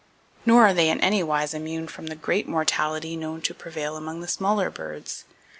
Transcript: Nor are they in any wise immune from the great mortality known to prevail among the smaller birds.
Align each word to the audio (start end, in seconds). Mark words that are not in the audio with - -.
Nor 0.47 0.63
are 0.65 0.73
they 0.73 0.89
in 0.89 0.99
any 1.01 1.21
wise 1.21 1.53
immune 1.53 1.87
from 1.87 2.07
the 2.07 2.15
great 2.15 2.47
mortality 2.47 3.15
known 3.15 3.39
to 3.43 3.53
prevail 3.53 3.95
among 3.95 4.19
the 4.19 4.27
smaller 4.27 4.71
birds. 4.71 5.25